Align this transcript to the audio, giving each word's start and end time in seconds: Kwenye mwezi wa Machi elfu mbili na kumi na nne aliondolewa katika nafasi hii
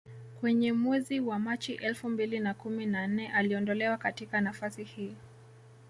Kwenye 0.39 0.73
mwezi 0.73 1.19
wa 1.19 1.39
Machi 1.39 1.73
elfu 1.73 2.09
mbili 2.09 2.39
na 2.39 2.53
kumi 2.53 2.85
na 2.85 3.07
nne 3.07 3.31
aliondolewa 3.33 3.97
katika 3.97 4.41
nafasi 4.41 4.83
hii 4.83 5.15